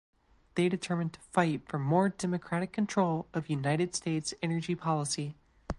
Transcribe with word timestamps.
They 0.55 0.67
determined 0.67 1.13
to 1.13 1.19
fight 1.19 1.67
for 1.67 1.77
more 1.77 2.09
democratic 2.09 2.73
control 2.73 3.27
of 3.35 3.51
United 3.51 3.93
States 3.93 4.33
energy 4.41 4.73
policy. 4.73 5.35